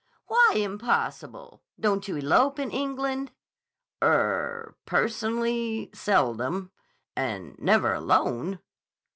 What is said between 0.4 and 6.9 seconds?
impossible? Don't you elope in England?" "Er—personally, seldom.